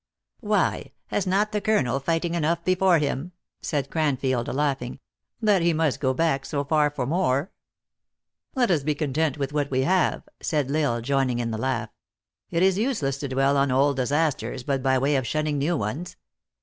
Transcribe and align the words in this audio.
"Why, 0.39 0.93
has 1.09 1.27
not 1.27 1.51
the 1.51 1.61
colonel 1.61 1.99
fighting 1.99 2.33
enough 2.33 2.65
before 2.65 2.97
him," 2.97 3.33
said 3.61 3.91
Cranfield, 3.91 4.47
laughing," 4.47 4.99
that 5.43 5.61
he 5.61 5.73
must 5.73 5.99
go 5.99 6.11
back 6.11 6.43
so 6.43 6.63
far 6.63 6.89
for 6.89 7.05
more 7.05 7.51
?""Let 8.55 8.71
us 8.71 8.81
be 8.81 8.95
content 8.95 9.37
with 9.37 9.53
what 9.53 9.69
we 9.69 9.81
have," 9.81 10.27
said 10.41 10.75
L 10.75 10.93
Isle 10.95 11.01
joining 11.01 11.37
in 11.37 11.51
the 11.51 11.59
laugh." 11.59 11.89
It 12.49 12.63
is 12.63 12.79
useless 12.79 13.19
to 13.19 13.27
dwell 13.27 13.55
on 13.57 13.69
old 13.69 13.97
disasters 13.97 14.63
but 14.63 14.81
by 14.81 14.97
way 14.97 15.15
of 15.17 15.27
shunning 15.27 15.59
new 15.59 15.77
ones. 15.77 16.15